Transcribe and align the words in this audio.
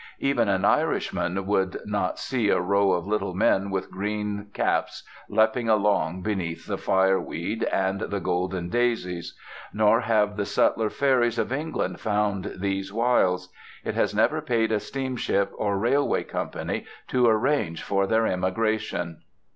Even 0.17 0.49
an 0.49 0.65
Irishman 0.65 1.45
would 1.45 1.77
not 1.85 2.17
see 2.17 2.49
a 2.49 2.59
row 2.59 2.93
of 2.93 3.05
little 3.05 3.35
men 3.35 3.69
with 3.69 3.91
green 3.91 4.47
caps 4.51 5.03
lepping 5.29 5.69
along 5.69 6.23
beneath 6.23 6.65
the 6.65 6.79
fire 6.79 7.19
weed 7.21 7.63
and 7.65 8.01
the 8.01 8.19
golden 8.19 8.67
daisies; 8.67 9.37
nor 9.71 10.01
have 10.01 10.37
the 10.37 10.45
subtler 10.47 10.89
fairies 10.89 11.37
of 11.37 11.53
England 11.53 11.99
found 11.99 12.55
these 12.57 12.91
wilds. 12.91 13.49
It 13.83 13.93
has 13.93 14.15
never 14.15 14.41
paid 14.41 14.71
a 14.71 14.79
steamship 14.79 15.51
or 15.53 15.77
railway 15.77 16.23
company 16.23 16.85
to 17.09 17.27
arrange 17.27 17.83
for 17.83 18.07
their 18.07 18.25
emigration. 18.25 19.21